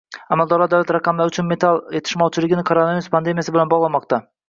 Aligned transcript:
Amaldorlar 0.35 0.71
davlat 0.71 0.93
raqamlari 0.95 1.33
uchun 1.35 1.47
metall 1.53 1.79
yetishmovchiligini 1.99 2.67
koronavirus 2.73 3.15
pandemiyasi 3.19 3.59
bilan 3.59 3.77
bog‘lamoqda 3.77 4.27